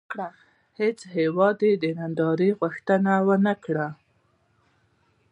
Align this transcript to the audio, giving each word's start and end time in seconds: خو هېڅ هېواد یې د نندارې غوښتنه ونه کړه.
خو 0.11 0.25
هېڅ 0.79 0.99
هېواد 1.17 1.57
یې 1.67 1.73
د 1.83 1.85
نندارې 1.99 2.49
غوښتنه 2.59 3.11
ونه 3.27 3.53
کړه. 3.63 3.87